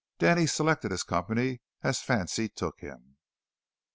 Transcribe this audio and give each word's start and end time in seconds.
Danny 0.17 0.47
selected 0.47 0.89
his 0.89 1.03
company 1.03 1.61
as 1.83 1.99
the 1.99 2.05
fancy 2.05 2.49
took 2.49 2.79
him. 2.79 3.17